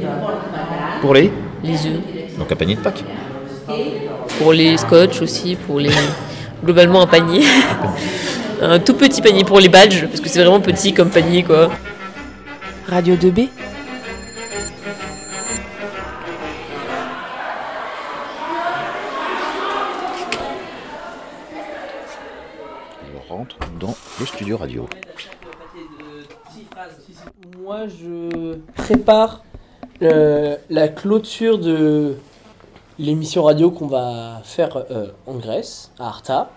Pour 1.00 1.14
les 1.14 1.32
Les 1.64 1.84
œufs. 1.84 1.98
Donc 2.38 2.52
un 2.52 2.54
panier 2.54 2.76
de 2.76 2.80
Pâques. 2.80 3.02
Pour 4.38 4.52
les 4.52 4.76
scotch 4.76 5.20
aussi, 5.20 5.56
pour 5.56 5.80
les. 5.80 5.90
Globalement, 6.64 7.02
un 7.02 7.08
panier. 7.08 7.42
un 8.62 8.78
tout 8.78 8.94
petit 8.94 9.20
panier 9.20 9.42
pour 9.42 9.58
les 9.58 9.68
badges, 9.68 10.06
parce 10.06 10.20
que 10.20 10.28
c'est 10.28 10.38
vraiment 10.38 10.60
petit 10.60 10.94
comme 10.94 11.10
panier, 11.10 11.42
quoi. 11.42 11.72
Radio 12.88 13.16
2B. 13.16 13.48
Studio 24.46 24.58
radio. 24.58 24.88
Moi, 27.58 27.88
je 27.88 28.58
prépare 28.76 29.42
euh, 30.02 30.56
la 30.70 30.86
clôture 30.86 31.58
de 31.58 32.14
l'émission 33.00 33.42
radio 33.42 33.72
qu'on 33.72 33.88
va 33.88 34.40
faire 34.44 34.76
euh, 34.92 35.08
en 35.26 35.34
Grèce, 35.34 35.90
à 35.98 36.06
Arta. 36.06 36.50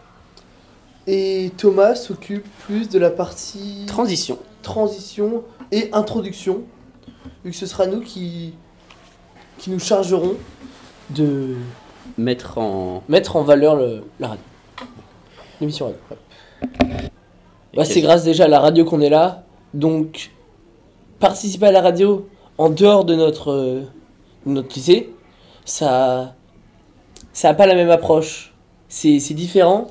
Et 1.08 1.52
Thomas 1.58 1.96
s'occupe 1.96 2.46
plus 2.60 2.90
de 2.90 3.00
la 3.00 3.10
partie 3.10 3.86
Transition. 3.88 4.38
transition 4.62 5.44
et 5.72 5.90
introduction, 5.92 6.62
vu 7.44 7.50
que 7.50 7.58
ce 7.58 7.66
sera 7.66 7.88
nous 7.88 8.02
qui, 8.02 8.54
qui 9.58 9.72
nous 9.72 9.80
chargerons 9.80 10.36
de 11.10 11.56
Mettre 12.20 12.60
en. 12.60 13.02
mettre 13.10 13.36
en 13.36 13.42
valeur 13.44 13.76
le- 13.78 14.04
la 14.20 14.28
radio. 14.30 14.44
L'émission 15.60 15.86
radio. 15.88 16.00
ouais. 16.12 17.10
Bah, 17.76 17.86
c'est 17.86 18.02
grâce 18.02 18.24
déjà 18.24 18.46
à 18.46 18.48
la 18.48 18.60
radio 18.60 18.84
qu'on 18.86 19.02
est 19.02 19.10
là. 19.10 19.44
Donc, 19.74 20.32
participer 21.20 21.68
à 21.68 21.72
la 21.72 21.82
radio 21.82 22.28
en 22.58 22.70
dehors 22.70 23.06
de 23.06 23.16
notre, 23.16 23.52
euh, 23.52 23.82
notre 24.46 24.76
lycée, 24.76 25.10
ça 25.66 26.36
ça 27.34 27.50
n'a 27.50 27.54
pas 27.54 27.68
la 27.68 27.76
même 27.76 27.90
approche. 27.90 28.54
C'est 28.90 29.20
différent 29.34 29.88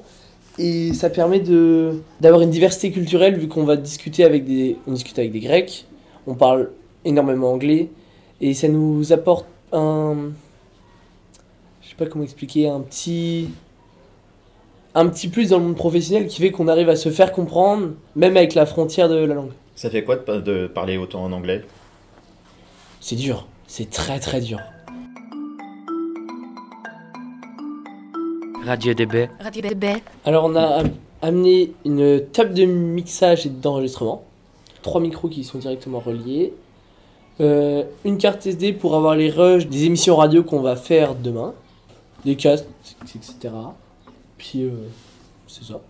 et 0.58 0.92
ça 0.92 1.08
permet 1.08 1.38
de 1.38 2.02
d'avoir 2.20 2.42
une 2.42 2.50
diversité 2.50 2.90
culturelle 2.90 3.38
vu 3.38 3.46
qu'on 3.46 3.64
va 3.64 3.76
discuter 3.76 4.24
avec 4.24 4.44
des 4.44 4.76
on 4.88 4.92
discute 4.92 5.18
avec 5.18 5.30
des 5.30 5.38
Grecs, 5.40 5.86
on 6.26 6.34
parle 6.34 6.70
énormément 7.04 7.52
anglais 7.52 7.90
et 8.40 8.54
ça 8.54 8.66
nous 8.66 9.12
apporte 9.12 9.46
un 9.72 10.32
je 11.80 11.88
sais 11.88 11.94
pas 11.94 12.06
comment 12.06 12.24
expliquer 12.24 12.68
un 12.68 12.80
petit 12.80 13.50
un 14.98 15.08
petit 15.08 15.28
plus 15.28 15.50
dans 15.50 15.58
le 15.58 15.64
monde 15.64 15.76
professionnel 15.76 16.26
qui 16.26 16.40
fait 16.40 16.50
qu'on 16.50 16.68
arrive 16.68 16.88
à 16.88 16.96
se 16.96 17.10
faire 17.10 17.32
comprendre 17.32 17.90
même 18.16 18.36
avec 18.36 18.54
la 18.54 18.66
frontière 18.66 19.08
de 19.08 19.14
la 19.16 19.34
langue. 19.34 19.52
Ça 19.74 19.90
fait 19.90 20.02
quoi 20.04 20.16
de, 20.16 20.20
pa- 20.22 20.38
de 20.40 20.66
parler 20.66 20.96
autant 20.96 21.22
en 21.24 21.32
anglais? 21.32 21.64
C'est 23.00 23.16
dur, 23.16 23.46
c'est 23.66 23.90
très 23.90 24.18
très 24.18 24.40
dur. 24.40 24.58
Radio 28.64 28.92
DB. 28.92 29.28
Radio 29.40 29.62
DB. 29.62 29.86
Alors 30.24 30.44
on 30.44 30.54
a 30.56 30.62
am- 30.80 30.90
amené 31.22 31.72
une 31.84 32.22
table 32.32 32.54
de 32.54 32.64
mixage 32.64 33.46
et 33.46 33.50
d'enregistrement, 33.50 34.24
trois 34.82 35.00
micros 35.00 35.28
qui 35.28 35.44
sont 35.44 35.58
directement 35.58 36.00
reliés, 36.00 36.52
euh, 37.40 37.84
une 38.04 38.18
carte 38.18 38.46
SD 38.46 38.72
pour 38.72 38.94
avoir 38.96 39.14
les 39.14 39.30
rushs 39.30 39.66
des 39.68 39.84
émissions 39.84 40.16
radio 40.16 40.42
qu'on 40.42 40.60
va 40.60 40.76
faire 40.76 41.14
demain, 41.14 41.54
des 42.24 42.34
casques, 42.36 42.66
etc. 43.04 43.54
Puis 44.38 44.62
euh, 44.62 44.70
c'est 45.46 45.64
ça. 45.64 45.80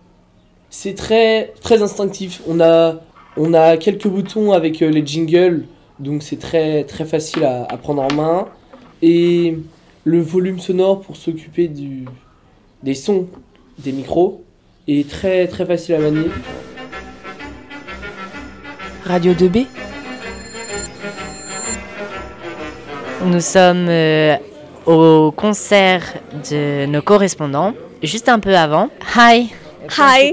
C'est 0.69 0.95
très 0.95 1.53
très 1.61 1.81
instinctif. 1.81 2.41
On 2.47 2.59
a 2.59 3.77
quelques 3.77 4.07
boutons 4.07 4.51
avec 4.51 4.81
euh, 4.81 4.89
les 4.89 5.05
jingles, 5.05 5.65
donc 5.99 6.23
c'est 6.23 6.37
très 6.37 6.85
facile 7.05 7.45
à, 7.45 7.65
prendre 7.77 8.01
en 8.01 8.13
main 8.13 8.47
et 9.01 9.57
le 10.03 10.21
volume 10.21 10.59
sonore 10.59 11.01
pour 11.01 11.15
s'occuper 11.15 11.67
du 11.67 12.05
des 12.83 12.95
sons 12.95 13.27
des 13.77 13.91
micros 13.91 14.43
est 14.87 15.09
très 15.09 15.47
très 15.47 15.65
facile 15.65 15.95
à 15.95 15.99
manier. 15.99 16.29
Radio 19.05 19.33
2B. 19.33 19.65
Nous 23.25 23.41
sommes 23.41 23.87
euh, 23.89 24.37
au 24.85 25.31
concert 25.31 26.03
de 26.49 26.85
nos 26.85 27.01
correspondants, 27.01 27.73
juste 28.02 28.28
un 28.28 28.40
peu 28.40 28.56
avant. 28.56 28.90
Hi. 29.16 29.50
Hi. 29.98 30.32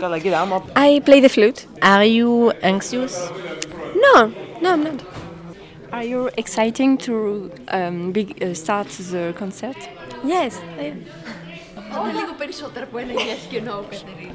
I 0.76 1.02
play 1.02 1.22
the 1.22 1.30
flute. 1.30 1.68
Are 1.82 2.06
you 2.06 2.52
anxious? 2.62 3.30
No, 3.96 4.32
no, 4.62 4.74
I'm 4.74 4.84
not. 4.84 5.04
Are 5.92 6.06
you 6.06 6.30
exciting 6.38 6.98
to 7.00 7.52
um, 7.68 8.12
big, 8.14 8.42
uh, 8.42 8.54
start 8.54 8.88
the 8.88 9.34
concert? 9.38 9.76
Yes, 10.24 10.60
I 10.80 10.86
am. 10.92 11.04
λίγο 12.14 12.34
περισσότερο 12.38 12.86
από 12.90 12.98
ένα 12.98 13.12
yes 13.14 13.48
και 13.50 13.62
no, 13.66 13.84
Κατερίνα. 13.90 14.34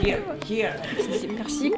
Here, 0.00 0.22
here. 0.48 0.74
Merci. 1.38 1.72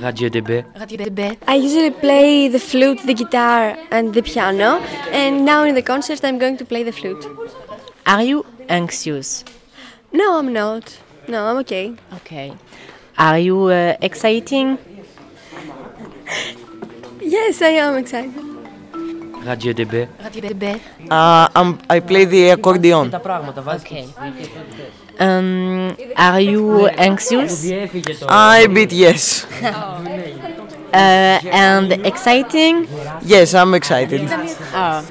Radio 0.00 0.28
DB. 0.30 0.50
Radio 0.80 0.96
DB. 1.04 1.20
I 1.46 1.56
usually 1.56 1.90
play 1.90 2.48
the 2.48 2.58
flute, 2.58 3.00
the 3.04 3.12
guitar, 3.12 3.76
and 3.90 4.14
the 4.14 4.22
piano, 4.22 4.70
and 5.12 5.44
now 5.44 5.64
in 5.64 5.74
the 5.74 5.82
concert 5.92 6.20
I'm 6.24 6.38
going 6.38 6.56
to 6.56 6.64
play 6.64 6.82
the 6.82 6.92
flute. 7.00 7.24
Are 8.05 8.23
you 8.23 8.45
anxious? 8.69 9.43
No, 10.13 10.37
I'm 10.37 10.53
not. 10.53 10.99
No, 11.27 11.47
I'm 11.47 11.57
okay. 11.57 11.95
Okay. 12.21 12.53
Are 13.17 13.39
you 13.39 13.65
uh, 13.65 13.97
exciting? 14.01 14.77
Yes, 17.25 17.59
I 17.63 17.81
am 17.81 17.97
excited. 17.97 18.37
Radio 19.43 19.73
DB. 19.73 20.07
Radio 20.23 20.41
DB. 20.53 20.79
Uh, 21.09 21.49
I'm, 21.55 21.79
I 21.89 21.99
play 21.99 22.25
the 22.25 22.49
accordion. 22.49 23.09
Okay. 23.13 24.07
Um, 25.17 25.97
are 26.15 26.39
you 26.39 26.85
anxious? 26.87 27.65
I 28.29 28.67
bit 28.67 28.91
yes. 28.93 29.43
Uh, 30.93 31.41
and 31.49 31.91
exciting? 32.05 32.87
Yes, 33.23 33.55
I'm 33.55 33.73
excited. 33.73 34.21
Ah. 34.71 35.03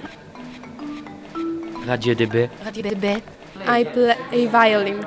Radio 1.86 2.14
DB. 2.14 2.48
Radio 2.64 2.82
DB. 2.90 3.22
I 3.66 3.84
play 3.84 4.16
a 4.32 4.46
violin. 4.46 5.04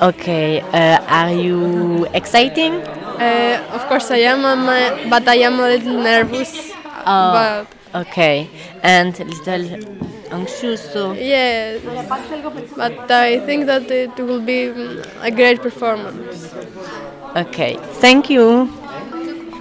Okay. 0.00 0.60
Uh, 0.60 0.98
are 1.08 1.32
you 1.32 2.06
exciting? 2.14 2.74
Uh, 3.18 3.58
of 3.72 3.86
course 3.88 4.10
I 4.10 4.18
am, 4.32 4.44
um, 4.44 4.68
uh, 4.68 5.08
but 5.10 5.26
I 5.28 5.36
am 5.42 5.58
a 5.58 5.68
little 5.68 5.98
nervous. 6.02 6.70
Oh, 7.06 7.32
But 7.34 7.66
okay. 8.06 8.48
And 8.82 9.18
little 9.18 9.64
anxious. 10.30 10.80
So. 10.92 11.12
yes, 11.12 11.82
but 12.76 13.10
I 13.10 13.40
think 13.40 13.66
that 13.66 13.90
it 13.90 14.16
will 14.18 14.40
be 14.40 14.68
mm, 14.70 15.04
a 15.22 15.30
great 15.30 15.60
performance. 15.62 16.54
Okay. 17.36 17.76
Thank 18.00 18.30
you. 18.30 18.70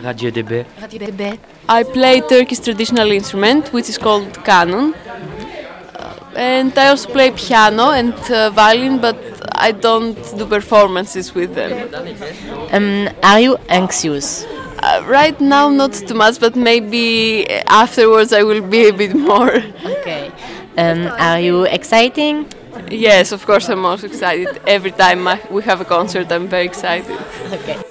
Radio 0.04 0.30
DB. 0.30 0.66
Radio 0.82 1.08
DB. 1.08 1.40
I 1.68 1.84
play 1.84 2.22
Turkish 2.22 2.60
traditional 2.60 3.12
instrument, 3.12 3.74
which 3.74 3.90
is 3.90 3.98
called 3.98 4.32
canon. 4.46 4.94
And 6.38 6.78
I 6.78 6.90
also 6.90 7.10
play 7.12 7.32
piano 7.32 7.90
and 7.90 8.14
uh, 8.32 8.52
violin, 8.52 9.00
but 9.02 9.18
I 9.56 9.72
don't 9.72 10.14
do 10.38 10.46
performances 10.46 11.34
with 11.34 11.56
them. 11.56 11.90
Um, 12.72 13.10
are 13.24 13.40
you 13.40 13.58
anxious? 13.70 14.46
Uh, 14.46 15.04
right 15.08 15.42
now, 15.42 15.70
not 15.70 15.94
too 15.94 16.14
much, 16.14 16.40
but 16.40 16.56
maybe 16.56 17.50
afterwards 17.66 18.34
I 18.34 18.44
will 18.44 18.62
be 18.62 18.88
a 18.88 18.94
bit 18.94 19.16
more. 19.16 19.64
Okay. 19.84 20.32
Um, 20.78 21.08
are 21.18 21.40
you 21.40 21.64
exciting? 21.64 22.46
Yes, 22.92 23.32
of 23.32 23.44
course, 23.44 23.68
I'm 23.70 23.80
most 23.80 24.04
excited. 24.04 24.62
Every 24.68 24.92
time 24.92 25.28
I, 25.28 25.42
we 25.50 25.64
have 25.64 25.82
a 25.82 25.86
concert, 25.86 26.32
I'm 26.32 26.48
very 26.48 26.66
excited. 26.66 27.18
Okay. 27.52 27.82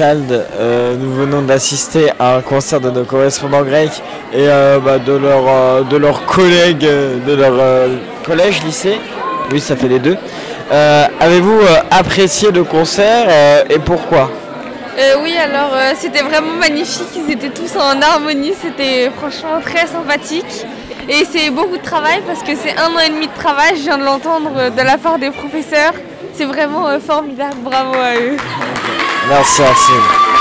Euh, 0.00 0.44
euh, 0.58 0.96
nous 0.96 1.12
venons 1.12 1.42
d'assister 1.42 2.10
à 2.18 2.36
un 2.36 2.40
concert 2.40 2.80
de 2.80 2.90
nos 2.90 3.04
correspondants 3.04 3.62
grecs 3.62 4.02
et 4.32 4.46
euh, 4.48 4.78
de, 4.98 5.12
leur, 5.12 5.44
euh, 5.46 5.82
de 5.82 5.96
leurs 5.96 6.24
collègues 6.24 6.84
euh, 6.84 7.18
de 7.26 7.34
leur 7.34 7.52
euh, 7.58 7.88
collège, 8.24 8.62
lycée. 8.64 8.98
Oui, 9.50 9.60
ça 9.60 9.76
fait 9.76 9.88
les 9.88 9.98
deux. 9.98 10.16
Euh, 10.72 11.06
Avez-vous 11.20 11.60
euh, 11.60 11.82
apprécié 11.90 12.50
le 12.50 12.64
concert 12.64 13.26
euh, 13.28 13.64
et 13.68 13.78
pourquoi? 13.78 14.30
Euh, 14.98 15.16
oui, 15.22 15.34
alors 15.36 15.72
euh, 15.74 15.92
c'était 15.96 16.22
vraiment 16.22 16.54
magnifique. 16.58 17.08
Ils 17.16 17.32
étaient 17.32 17.50
tous 17.50 17.76
en 17.76 18.00
harmonie. 18.00 18.54
C'était 18.62 19.10
franchement 19.18 19.60
très 19.62 19.86
sympathique. 19.86 20.64
Et 21.08 21.26
c'est 21.30 21.50
beaucoup 21.50 21.76
de 21.76 21.82
travail 21.82 22.22
parce 22.26 22.42
que 22.42 22.52
c'est 22.56 22.78
un 22.78 22.94
an 22.94 23.00
et 23.06 23.10
demi 23.10 23.26
de 23.26 23.34
travail. 23.34 23.72
Je 23.76 23.82
viens 23.82 23.98
de 23.98 24.04
l'entendre 24.04 24.52
euh, 24.56 24.70
de 24.70 24.82
la 24.82 24.96
part 24.96 25.18
des 25.18 25.30
professeurs. 25.30 25.92
C'est 26.32 26.46
vraiment 26.46 26.88
euh, 26.88 26.98
formidable. 26.98 27.56
Bravo 27.62 27.94
à 27.94 28.14
eux. 28.16 28.36
Merci, 29.28 29.62
merci. 29.62 30.31